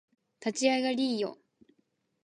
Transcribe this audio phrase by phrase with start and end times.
[0.43, 1.37] 立ち上がりーよ